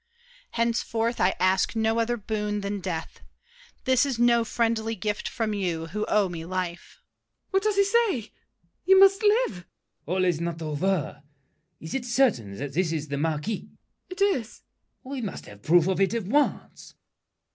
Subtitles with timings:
[0.53, 3.19] Henceforth I ask no other boon than death.
[3.85, 7.03] This is No friendly gift from you, who owe me life!
[7.03, 7.49] MARION.
[7.51, 8.31] What does he say?
[8.83, 9.65] You must live— LAFFEMAS.
[10.25, 11.21] All's not over.
[11.79, 13.65] Is it certain that this is the Marquis?
[13.69, 13.77] MARION.
[14.09, 14.63] It is.
[15.05, 15.11] LAFFEMAS.
[15.11, 16.95] We must have proof of it at once.